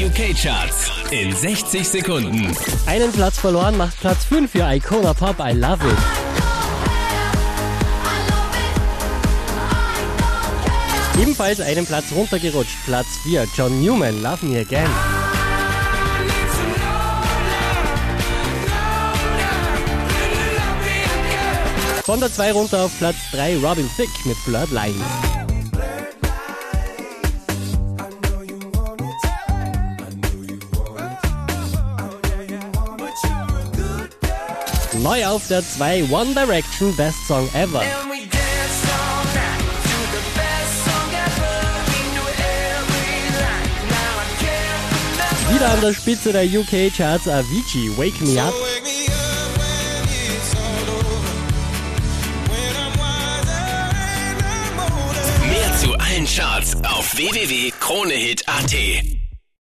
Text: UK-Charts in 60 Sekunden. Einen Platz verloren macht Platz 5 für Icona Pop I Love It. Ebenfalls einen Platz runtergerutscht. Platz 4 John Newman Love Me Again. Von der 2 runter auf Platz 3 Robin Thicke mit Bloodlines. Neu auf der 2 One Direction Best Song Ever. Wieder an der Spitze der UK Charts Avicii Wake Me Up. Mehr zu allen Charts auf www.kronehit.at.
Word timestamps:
UK-Charts 0.00 0.90
in 1.10 1.36
60 1.36 1.86
Sekunden. 1.86 2.56
Einen 2.86 3.12
Platz 3.12 3.38
verloren 3.38 3.76
macht 3.76 4.00
Platz 4.00 4.24
5 4.24 4.50
für 4.50 4.66
Icona 4.74 5.12
Pop 5.12 5.36
I 5.38 5.52
Love 5.52 5.86
It. 5.86 5.98
Ebenfalls 11.20 11.60
einen 11.60 11.84
Platz 11.84 12.06
runtergerutscht. 12.12 12.78
Platz 12.86 13.08
4 13.24 13.46
John 13.54 13.78
Newman 13.82 14.22
Love 14.22 14.46
Me 14.46 14.60
Again. 14.60 14.88
Von 22.06 22.20
der 22.20 22.32
2 22.32 22.52
runter 22.52 22.84
auf 22.84 22.98
Platz 22.98 23.16
3 23.32 23.58
Robin 23.58 23.90
Thicke 23.96 24.10
mit 24.24 24.42
Bloodlines. 24.46 25.39
Neu 35.02 35.26
auf 35.26 35.48
der 35.48 35.66
2 35.66 36.10
One 36.10 36.34
Direction 36.34 36.94
Best 36.94 37.26
Song 37.26 37.48
Ever. 37.54 37.82
Wieder 45.50 45.70
an 45.70 45.80
der 45.80 45.94
Spitze 45.94 46.32
der 46.32 46.44
UK 46.44 46.92
Charts 46.94 47.26
Avicii 47.26 47.96
Wake 47.96 48.20
Me 48.20 48.42
Up. 48.42 48.52
Mehr 55.48 55.76
zu 55.78 55.94
allen 55.94 56.26
Charts 56.26 56.76
auf 56.84 57.16
www.kronehit.at. 57.16 59.19